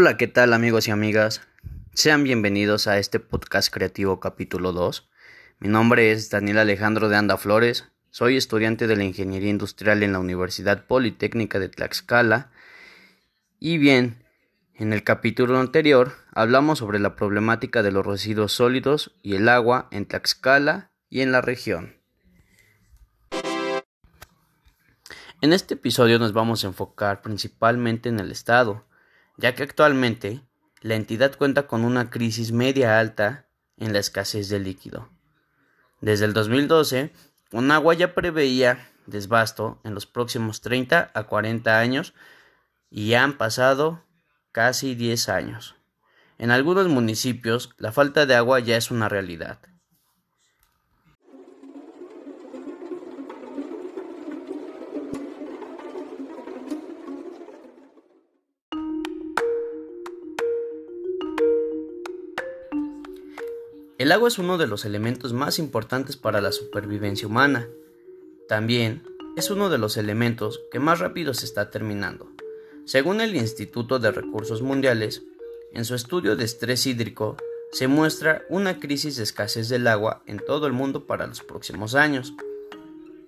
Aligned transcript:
Hola, 0.00 0.16
¿qué 0.16 0.28
tal 0.28 0.52
amigos 0.52 0.86
y 0.86 0.92
amigas? 0.92 1.40
Sean 1.92 2.22
bienvenidos 2.22 2.86
a 2.86 2.98
este 2.98 3.18
podcast 3.18 3.74
creativo 3.74 4.20
capítulo 4.20 4.70
2. 4.70 5.10
Mi 5.58 5.68
nombre 5.68 6.12
es 6.12 6.30
Daniel 6.30 6.58
Alejandro 6.58 7.08
de 7.08 7.16
Anda 7.16 7.36
Flores, 7.36 7.88
soy 8.12 8.36
estudiante 8.36 8.86
de 8.86 8.94
la 8.94 9.02
Ingeniería 9.02 9.50
Industrial 9.50 10.00
en 10.04 10.12
la 10.12 10.20
Universidad 10.20 10.86
Politécnica 10.86 11.58
de 11.58 11.68
Tlaxcala. 11.68 12.52
Y 13.58 13.78
bien, 13.78 14.22
en 14.76 14.92
el 14.92 15.02
capítulo 15.02 15.58
anterior 15.58 16.12
hablamos 16.32 16.78
sobre 16.78 17.00
la 17.00 17.16
problemática 17.16 17.82
de 17.82 17.90
los 17.90 18.06
residuos 18.06 18.52
sólidos 18.52 19.16
y 19.20 19.34
el 19.34 19.48
agua 19.48 19.88
en 19.90 20.06
Tlaxcala 20.06 20.92
y 21.10 21.22
en 21.22 21.32
la 21.32 21.40
región. 21.40 21.96
En 25.40 25.52
este 25.52 25.74
episodio 25.74 26.20
nos 26.20 26.32
vamos 26.32 26.62
a 26.62 26.68
enfocar 26.68 27.20
principalmente 27.20 28.08
en 28.08 28.20
el 28.20 28.30
Estado, 28.30 28.86
ya 29.38 29.54
que 29.54 29.62
actualmente 29.62 30.42
la 30.82 30.96
entidad 30.96 31.36
cuenta 31.36 31.66
con 31.66 31.84
una 31.84 32.10
crisis 32.10 32.52
media 32.52 32.98
alta 32.98 33.46
en 33.78 33.92
la 33.92 34.00
escasez 34.00 34.48
de 34.48 34.58
líquido. 34.58 35.08
Desde 36.00 36.26
el 36.26 36.34
2012, 36.34 37.12
Conagua 37.50 37.94
ya 37.94 38.14
preveía 38.14 38.90
desbasto 39.06 39.80
en 39.84 39.94
los 39.94 40.06
próximos 40.06 40.60
30 40.60 41.10
a 41.14 41.22
40 41.24 41.78
años 41.78 42.14
y 42.90 43.14
han 43.14 43.38
pasado 43.38 44.04
casi 44.52 44.94
10 44.94 45.28
años. 45.30 45.76
En 46.36 46.50
algunos 46.50 46.88
municipios 46.88 47.70
la 47.78 47.92
falta 47.92 48.26
de 48.26 48.34
agua 48.34 48.60
ya 48.60 48.76
es 48.76 48.90
una 48.90 49.08
realidad. 49.08 49.60
El 63.98 64.12
agua 64.12 64.28
es 64.28 64.38
uno 64.38 64.58
de 64.58 64.68
los 64.68 64.84
elementos 64.84 65.32
más 65.32 65.58
importantes 65.58 66.16
para 66.16 66.40
la 66.40 66.52
supervivencia 66.52 67.26
humana. 67.26 67.66
También 68.46 69.02
es 69.36 69.50
uno 69.50 69.70
de 69.70 69.78
los 69.78 69.96
elementos 69.96 70.60
que 70.70 70.78
más 70.78 71.00
rápido 71.00 71.34
se 71.34 71.44
está 71.44 71.70
terminando. 71.70 72.30
Según 72.84 73.20
el 73.20 73.34
Instituto 73.34 73.98
de 73.98 74.12
Recursos 74.12 74.62
Mundiales, 74.62 75.24
en 75.72 75.84
su 75.84 75.96
estudio 75.96 76.36
de 76.36 76.44
estrés 76.44 76.86
hídrico 76.86 77.36
se 77.72 77.88
muestra 77.88 78.44
una 78.48 78.78
crisis 78.78 79.16
de 79.16 79.24
escasez 79.24 79.68
del 79.68 79.88
agua 79.88 80.22
en 80.26 80.38
todo 80.38 80.68
el 80.68 80.72
mundo 80.72 81.04
para 81.04 81.26
los 81.26 81.42
próximos 81.42 81.96
años. 81.96 82.34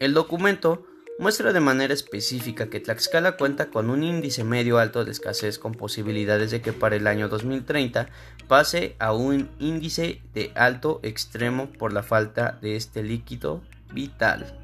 El 0.00 0.14
documento 0.14 0.84
muestra 1.18 1.52
de 1.52 1.60
manera 1.60 1.94
específica 1.94 2.68
que 2.68 2.80
Tlaxcala 2.80 3.36
cuenta 3.36 3.70
con 3.70 3.88
un 3.88 4.02
índice 4.02 4.44
medio 4.44 4.78
alto 4.78 5.04
de 5.04 5.12
escasez 5.12 5.58
con 5.58 5.72
posibilidades 5.72 6.50
de 6.50 6.60
que 6.60 6.72
para 6.72 6.96
el 6.96 7.06
año 7.06 7.28
2030 7.28 8.08
pase 8.48 8.96
a 8.98 9.12
un 9.14 9.50
índice 9.58 10.20
de 10.34 10.52
alto 10.54 11.00
extremo 11.02 11.68
por 11.72 11.92
la 11.92 12.02
falta 12.02 12.58
de 12.60 12.76
este 12.76 13.02
líquido 13.02 13.62
vital. 13.92 14.60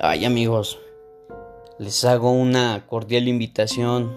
Ay 0.00 0.24
amigos, 0.24 0.78
les 1.80 2.04
hago 2.04 2.30
una 2.30 2.86
cordial 2.86 3.26
invitación 3.26 4.16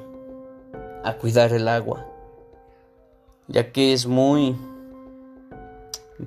a 1.03 1.13
cuidar 1.13 1.53
el 1.53 1.67
agua 1.67 2.10
ya 3.51 3.71
que 3.71 3.93
es 3.93 4.07
muy 4.07 4.55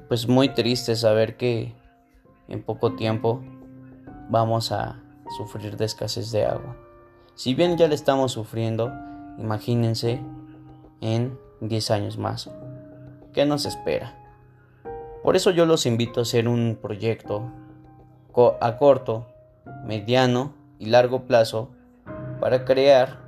pues 0.09 0.29
muy 0.29 0.51
triste 0.51 0.95
saber 0.97 1.37
que 1.37 1.73
en 2.49 2.63
poco 2.63 2.95
tiempo 2.95 3.43
vamos 4.29 4.73
a 4.73 5.01
sufrir 5.37 5.77
de 5.77 5.85
escasez 5.85 6.31
de 6.33 6.45
agua. 6.45 6.77
Si 7.35 7.55
bien 7.55 7.77
ya 7.77 7.89
le 7.89 7.95
estamos 7.95 8.33
sufriendo, 8.33 8.93
imagínense 9.39 10.21
en 11.01 11.39
10 11.61 11.91
años 11.91 12.19
más. 12.19 12.51
¿Qué 13.33 13.47
nos 13.47 13.67
espera? 13.67 14.19
Por 15.23 15.37
eso 15.37 15.51
yo 15.51 15.65
los 15.65 15.87
invito 15.87 16.21
a 16.21 16.23
hacer 16.25 16.49
un 16.49 16.79
proyecto 16.81 17.51
a 18.61 18.77
corto, 18.77 19.27
mediano 19.85 20.53
y 20.79 20.87
largo 20.87 21.23
plazo 21.23 21.71
para 22.41 22.65
crear 22.65 23.24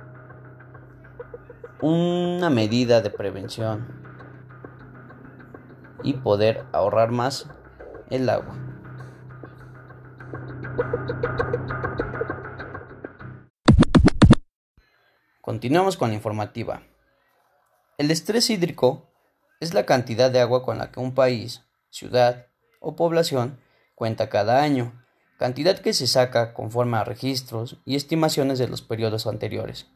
una 1.81 2.49
medida 2.49 3.01
de 3.01 3.09
prevención 3.09 3.87
y 6.03 6.13
poder 6.13 6.65
ahorrar 6.71 7.11
más 7.11 7.47
el 8.09 8.29
agua. 8.29 8.55
Continuamos 15.41 15.97
con 15.97 16.09
la 16.09 16.15
informativa. 16.15 16.81
El 17.97 18.11
estrés 18.11 18.49
hídrico 18.49 19.09
es 19.59 19.73
la 19.73 19.85
cantidad 19.85 20.29
de 20.29 20.39
agua 20.39 20.63
con 20.63 20.77
la 20.77 20.91
que 20.91 20.99
un 20.99 21.13
país, 21.13 21.63
ciudad 21.89 22.47
o 22.79 22.95
población 22.95 23.59
cuenta 23.95 24.29
cada 24.29 24.61
año, 24.61 25.03
cantidad 25.37 25.79
que 25.79 25.93
se 25.93 26.07
saca 26.07 26.53
conforme 26.53 26.97
a 26.97 27.03
registros 27.03 27.77
y 27.85 27.95
estimaciones 27.95 28.59
de 28.59 28.67
los 28.67 28.81
periodos 28.81 29.25
anteriores. 29.25 29.87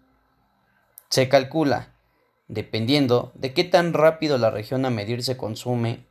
Se 1.12 1.28
calcula, 1.28 1.94
dependiendo 2.48 3.34
de 3.36 3.54
qué 3.54 3.66
tan 3.66 3.92
rápido 3.92 4.38
la 4.38 4.50
región 4.50 4.86
a 4.86 4.90
medir 4.90 5.24
se 5.24 5.36
consume 5.36 6.08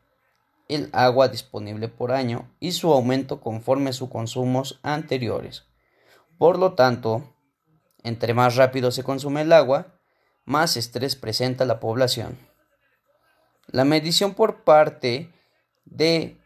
el 0.69 0.91
agua 0.93 1.29
disponible 1.29 1.89
por 1.89 2.13
año 2.13 2.55
y 2.61 2.73
su 2.73 2.93
aumento 2.93 3.41
conforme 3.41 3.91
a 3.91 3.93
sus 3.95 4.11
consumos 4.11 4.79
anteriores. 4.83 5.65
Por 6.37 6.59
lo 6.59 6.75
tanto, 6.75 7.35
entre 8.03 8.35
más 8.35 8.57
rápido 8.57 8.91
se 8.91 9.03
consume 9.03 9.41
el 9.41 9.55
agua, 9.55 9.99
más 10.45 10.77
estrés 10.77 11.17
presenta 11.17 11.65
la 11.65 11.81
población. 11.81 12.39
La 13.69 13.87
medición 13.87 14.35
por 14.35 14.65
parte 14.65 15.33
de 15.87 16.37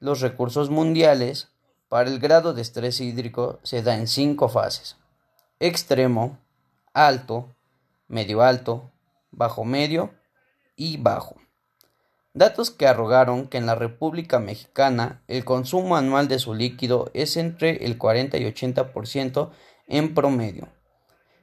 los 0.00 0.22
recursos 0.22 0.70
mundiales 0.70 1.52
para 1.88 2.10
el 2.10 2.18
grado 2.18 2.52
de 2.52 2.62
estrés 2.62 3.00
hídrico 3.00 3.60
se 3.62 3.82
da 3.82 3.96
en 3.96 4.08
cinco 4.08 4.48
fases. 4.48 4.96
Extremo, 5.60 6.40
alto, 6.92 7.55
medio 8.08 8.42
alto, 8.42 8.92
bajo 9.30 9.64
medio 9.64 10.14
y 10.76 10.96
bajo. 10.96 11.36
Datos 12.34 12.70
que 12.70 12.86
arrogaron 12.86 13.48
que 13.48 13.56
en 13.56 13.64
la 13.64 13.74
República 13.74 14.38
Mexicana 14.38 15.22
el 15.26 15.44
consumo 15.44 15.96
anual 15.96 16.28
de 16.28 16.38
su 16.38 16.54
líquido 16.54 17.10
es 17.14 17.38
entre 17.38 17.86
el 17.86 17.96
40 17.96 18.36
y 18.36 18.44
80% 18.44 19.50
en 19.88 20.14
promedio. 20.14 20.68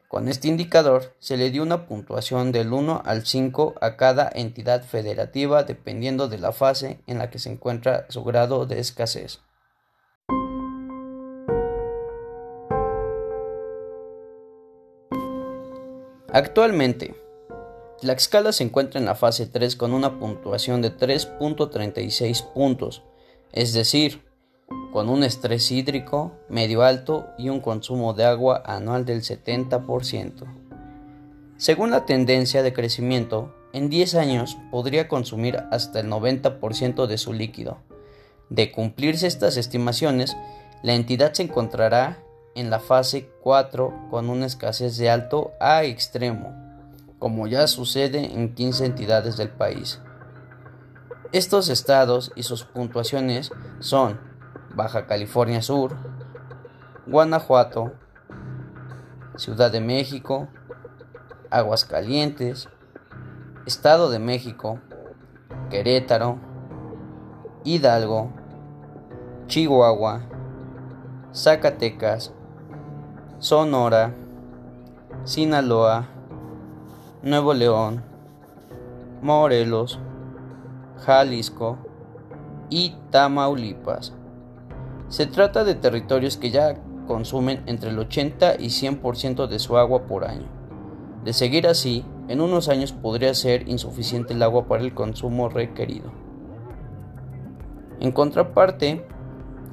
Con 0.07 0.28
este 0.28 0.47
indicador 0.47 1.16
se 1.18 1.38
le 1.38 1.50
dio 1.50 1.63
una 1.63 1.88
puntuación 1.88 2.51
del 2.51 2.72
1 2.72 3.01
al 3.03 3.25
5 3.25 3.74
a 3.81 3.95
cada 3.97 4.30
entidad 4.31 4.84
federativa 4.84 5.63
dependiendo 5.63 6.28
de 6.28 6.38
la 6.38 6.51
fase 6.51 7.00
en 7.07 7.18
la 7.18 7.31
que 7.31 7.40
se 7.40 7.50
encuentra 7.50 8.06
su 8.09 8.24
grado 8.24 8.68
de 8.68 8.80
escasez. 8.80 9.40
Actualmente, 16.34 17.14
Tlaxcala 18.02 18.54
se 18.54 18.64
encuentra 18.64 19.00
en 19.00 19.06
la 19.06 19.14
fase 19.14 19.46
3 19.46 19.76
con 19.76 19.94
una 19.94 20.18
puntuación 20.18 20.82
de 20.82 20.92
3.36 20.92 22.54
puntos, 22.54 23.04
es 23.52 23.74
decir, 23.74 24.24
con 24.92 25.10
un 25.10 25.24
estrés 25.24 25.72
hídrico 25.72 26.34
medio 26.50 26.82
alto 26.82 27.28
y 27.38 27.50
un 27.50 27.60
consumo 27.60 28.16
de 28.16 28.26
agua 28.26 28.64
anual 28.66 29.06
del 29.06 29.22
70%. 29.22 30.46
Según 31.58 31.92
la 31.92 32.08
tendencia 32.08 32.64
de 32.64 32.74
crecimiento, 32.74 33.54
en 33.72 33.92
10 33.92 34.16
años 34.16 34.58
podría 34.72 35.08
consumir 35.08 35.57
hasta 35.69 36.00
el 36.00 36.07
90% 36.07 37.06
de 37.06 37.18
su 37.19 37.34
líquido. 37.34 37.78
De 38.50 38.72
cumplirse 38.72 39.28
estas 39.28 39.56
estimaciones, 39.56 40.36
la 40.81 40.96
entidad 40.96 41.34
se 41.34 41.44
encontrará 41.44 42.23
en 42.56 42.70
la 42.70 42.80
fase 42.80 43.30
4 43.42 44.08
con 44.10 44.30
una 44.30 44.46
escasez 44.46 44.98
de 44.98 45.10
alto 45.10 45.52
a 45.60 45.84
extremo, 45.84 46.54
como 47.20 47.48
ya 47.48 47.68
sucede 47.68 48.34
en 48.34 48.54
15 48.54 48.86
entidades 48.86 49.38
del 49.38 49.50
país. 49.50 50.00
Estos 51.32 51.70
estados 51.70 52.32
y 52.36 52.44
sus 52.44 52.64
puntuaciones 52.64 53.52
son 53.80 54.20
Baja 54.76 55.08
California 55.08 55.62
Sur, 55.62 55.96
Guanajuato, 57.08 57.94
Ciudad 59.36 59.72
de 59.72 59.82
México, 59.82 60.48
Aguascalientes, 61.50 62.70
Estado 63.66 64.12
de 64.12 64.20
México, 64.20 64.80
Querétaro, 65.70 66.38
Hidalgo, 67.64 68.32
Chihuahua, 69.48 70.22
Zacatecas, 71.34 72.32
Sonora, 73.44 74.16
Sinaloa, 75.25 76.07
Nuevo 77.24 77.54
León, 77.54 78.01
Morelos, 79.22 80.00
Jalisco 81.00 81.78
y 82.69 82.95
Tamaulipas. 83.10 84.13
Se 85.10 85.25
trata 85.25 85.66
de 85.66 85.75
territorios 85.75 86.38
que 86.38 86.51
ya 86.51 86.75
consumen 87.06 87.63
entre 87.66 87.90
el 87.90 88.00
80 88.00 88.62
y 88.62 88.68
100% 88.68 89.48
de 89.48 89.60
su 89.60 89.78
agua 89.78 90.07
por 90.07 90.24
año. 90.24 90.48
De 91.25 91.34
seguir 91.34 91.68
así, 91.68 92.06
en 92.30 92.40
unos 92.40 92.69
años 92.69 92.94
podría 92.94 93.34
ser 93.34 93.68
insuficiente 93.68 94.34
el 94.34 94.44
agua 94.44 94.69
para 94.69 94.84
el 94.84 94.94
consumo 94.94 95.50
requerido. 95.50 96.13
En 98.00 98.13
contraparte, 98.13 99.06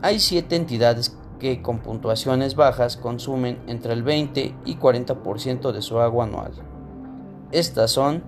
hay 0.03 0.19
siete 0.19 0.57
entidades 0.57 1.17
que 1.41 1.61
con 1.63 1.81
puntuaciones 1.81 2.55
bajas 2.55 2.97
consumen 2.97 3.59
entre 3.67 3.93
el 3.93 4.05
20 4.05 4.55
y 4.65 4.77
40% 4.77 5.73
de 5.73 5.83
su 5.83 5.99
agua 5.99 6.27
anual. 6.27 6.53
Estas 7.51 7.91
son 7.91 8.23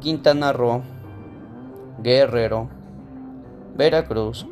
Quintana 0.00 0.52
Roo, 0.52 0.82
Guerrero, 2.02 2.68
Veracruz, 3.74 4.46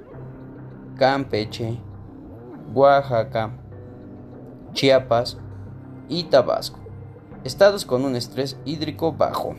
Campeche, 0.96 1.78
Oaxaca, 2.72 3.50
Chiapas 4.72 5.36
y 6.08 6.24
Tabasco, 6.24 6.78
estados 7.44 7.84
con 7.84 8.04
un 8.04 8.16
estrés 8.16 8.56
hídrico 8.64 9.12
bajo. 9.12 9.54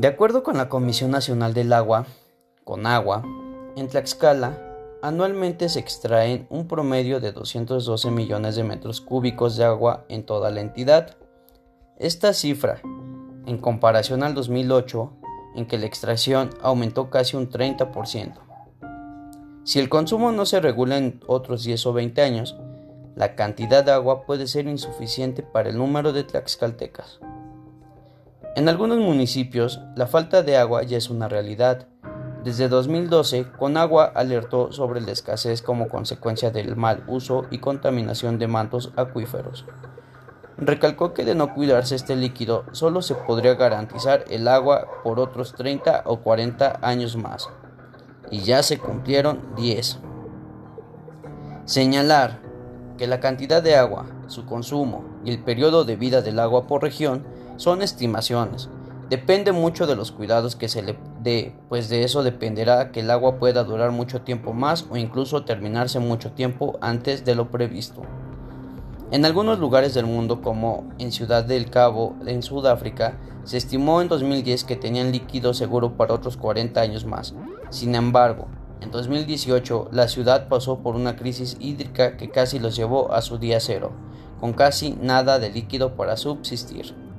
De 0.00 0.08
acuerdo 0.08 0.42
con 0.42 0.56
la 0.56 0.70
Comisión 0.70 1.10
Nacional 1.10 1.52
del 1.52 1.74
Agua, 1.74 2.06
con 2.64 2.86
agua, 2.86 3.22
en 3.76 3.86
Tlaxcala 3.86 4.58
anualmente 5.02 5.68
se 5.68 5.78
extraen 5.78 6.46
un 6.48 6.66
promedio 6.66 7.20
de 7.20 7.32
212 7.32 8.10
millones 8.10 8.56
de 8.56 8.64
metros 8.64 9.02
cúbicos 9.02 9.58
de 9.58 9.64
agua 9.64 10.06
en 10.08 10.24
toda 10.24 10.50
la 10.50 10.62
entidad. 10.62 11.18
Esta 11.98 12.32
cifra, 12.32 12.80
en 13.44 13.58
comparación 13.58 14.22
al 14.22 14.32
2008, 14.32 15.12
en 15.56 15.66
que 15.66 15.76
la 15.76 15.84
extracción 15.84 16.48
aumentó 16.62 17.10
casi 17.10 17.36
un 17.36 17.50
30%. 17.50 18.40
Si 19.64 19.80
el 19.80 19.90
consumo 19.90 20.32
no 20.32 20.46
se 20.46 20.60
regula 20.60 20.96
en 20.96 21.20
otros 21.26 21.62
10 21.62 21.84
o 21.84 21.92
20 21.92 22.22
años, 22.22 22.56
la 23.16 23.34
cantidad 23.34 23.84
de 23.84 23.92
agua 23.92 24.24
puede 24.24 24.46
ser 24.46 24.66
insuficiente 24.66 25.42
para 25.42 25.68
el 25.68 25.76
número 25.76 26.14
de 26.14 26.24
tlaxcaltecas. 26.24 27.20
En 28.56 28.68
algunos 28.68 28.98
municipios, 28.98 29.80
la 29.94 30.08
falta 30.08 30.42
de 30.42 30.56
agua 30.56 30.82
ya 30.82 30.98
es 30.98 31.08
una 31.08 31.28
realidad. 31.28 31.86
Desde 32.42 32.68
2012, 32.68 33.52
Conagua 33.56 34.06
alertó 34.06 34.72
sobre 34.72 35.00
la 35.00 35.12
escasez 35.12 35.62
como 35.62 35.88
consecuencia 35.88 36.50
del 36.50 36.74
mal 36.74 37.04
uso 37.06 37.46
y 37.52 37.58
contaminación 37.58 38.40
de 38.40 38.48
mantos 38.48 38.92
acuíferos. 38.96 39.66
Recalcó 40.58 41.14
que 41.14 41.24
de 41.24 41.36
no 41.36 41.54
cuidarse 41.54 41.94
este 41.94 42.16
líquido, 42.16 42.64
solo 42.72 43.02
se 43.02 43.14
podría 43.14 43.54
garantizar 43.54 44.24
el 44.28 44.48
agua 44.48 44.88
por 45.04 45.20
otros 45.20 45.54
30 45.54 46.02
o 46.06 46.20
40 46.20 46.80
años 46.82 47.16
más. 47.16 47.48
Y 48.32 48.40
ya 48.40 48.64
se 48.64 48.78
cumplieron 48.78 49.54
10. 49.56 50.00
Señalar 51.66 52.40
que 52.98 53.06
la 53.06 53.20
cantidad 53.20 53.62
de 53.62 53.76
agua, 53.76 54.06
su 54.26 54.44
consumo 54.44 55.04
y 55.24 55.30
el 55.30 55.44
periodo 55.44 55.84
de 55.84 55.94
vida 55.94 56.20
del 56.20 56.40
agua 56.40 56.66
por 56.66 56.82
región 56.82 57.24
son 57.60 57.82
estimaciones. 57.82 58.70
Depende 59.10 59.52
mucho 59.52 59.86
de 59.86 59.94
los 59.94 60.12
cuidados 60.12 60.56
que 60.56 60.70
se 60.70 60.80
le 60.82 60.96
dé, 61.22 61.54
pues 61.68 61.90
de 61.90 62.04
eso 62.04 62.22
dependerá 62.22 62.90
que 62.90 63.00
el 63.00 63.10
agua 63.10 63.38
pueda 63.38 63.64
durar 63.64 63.90
mucho 63.90 64.22
tiempo 64.22 64.54
más 64.54 64.86
o 64.88 64.96
incluso 64.96 65.44
terminarse 65.44 65.98
mucho 65.98 66.32
tiempo 66.32 66.78
antes 66.80 67.26
de 67.26 67.34
lo 67.34 67.50
previsto. 67.50 68.00
En 69.10 69.26
algunos 69.26 69.58
lugares 69.58 69.92
del 69.92 70.06
mundo, 70.06 70.40
como 70.40 70.88
en 70.98 71.12
Ciudad 71.12 71.44
del 71.44 71.68
Cabo, 71.68 72.16
en 72.24 72.42
Sudáfrica, 72.42 73.18
se 73.44 73.58
estimó 73.58 74.00
en 74.00 74.08
2010 74.08 74.64
que 74.64 74.76
tenían 74.76 75.12
líquido 75.12 75.52
seguro 75.52 75.98
para 75.98 76.14
otros 76.14 76.38
40 76.38 76.80
años 76.80 77.04
más. 77.04 77.34
Sin 77.68 77.94
embargo, 77.94 78.46
en 78.80 78.90
2018 78.90 79.90
la 79.92 80.08
ciudad 80.08 80.48
pasó 80.48 80.78
por 80.78 80.96
una 80.96 81.16
crisis 81.16 81.58
hídrica 81.60 82.16
que 82.16 82.30
casi 82.30 82.58
los 82.58 82.74
llevó 82.74 83.12
a 83.12 83.20
su 83.20 83.36
día 83.36 83.60
cero, 83.60 83.92
con 84.40 84.54
casi 84.54 84.92
nada 84.92 85.38
de 85.38 85.50
líquido 85.50 85.94
para 85.94 86.16
subsistir. 86.16 87.09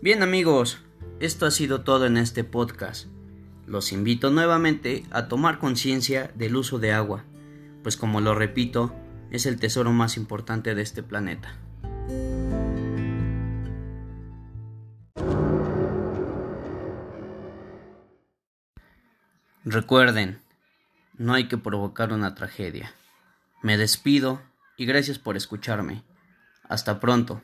Bien 0.00 0.22
amigos, 0.22 0.78
esto 1.18 1.44
ha 1.44 1.50
sido 1.50 1.80
todo 1.80 2.06
en 2.06 2.18
este 2.18 2.44
podcast. 2.44 3.08
Los 3.66 3.90
invito 3.90 4.30
nuevamente 4.30 5.04
a 5.10 5.26
tomar 5.26 5.58
conciencia 5.58 6.30
del 6.36 6.54
uso 6.54 6.78
de 6.78 6.92
agua, 6.92 7.24
pues 7.82 7.96
como 7.96 8.20
lo 8.20 8.36
repito, 8.36 8.94
es 9.32 9.44
el 9.44 9.58
tesoro 9.58 9.90
más 9.90 10.16
importante 10.16 10.76
de 10.76 10.82
este 10.82 11.02
planeta. 11.02 11.56
Recuerden, 19.64 20.40
no 21.16 21.34
hay 21.34 21.48
que 21.48 21.58
provocar 21.58 22.12
una 22.12 22.36
tragedia. 22.36 22.94
Me 23.62 23.76
despido 23.76 24.40
y 24.76 24.86
gracias 24.86 25.18
por 25.18 25.36
escucharme. 25.36 26.04
Hasta 26.68 27.00
pronto. 27.00 27.42